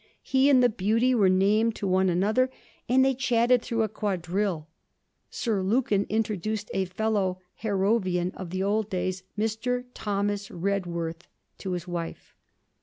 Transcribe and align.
He 0.23 0.49
and 0.49 0.63
the 0.63 0.67
Beauty 0.69 1.13
were 1.13 1.29
named 1.29 1.75
to 1.75 1.85
one 1.85 2.09
another, 2.09 2.49
and 2.89 3.05
they 3.05 3.13
chatted 3.13 3.61
through 3.61 3.83
a 3.83 3.87
quadrille. 3.87 4.67
Sir 5.29 5.61
Lukin 5.61 6.07
introduced 6.09 6.71
a 6.73 6.85
fellow 6.85 7.39
Harrovian 7.61 8.31
of 8.33 8.51
old 8.59 8.89
days, 8.89 9.21
Mr. 9.37 9.85
Thomas 9.93 10.49
Redworth, 10.49 11.27
to 11.59 11.73
his 11.73 11.87
wife. 11.87 12.33